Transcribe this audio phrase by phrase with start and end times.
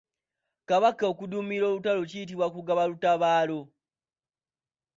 [0.69, 3.59] Kabaka okuduumira olutalo kiyitibwa kugaba lutabaalo.